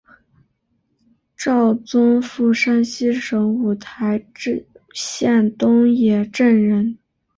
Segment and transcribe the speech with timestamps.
[1.37, 4.25] 赵宗复山西省五台
[4.95, 6.97] 县东冶镇人。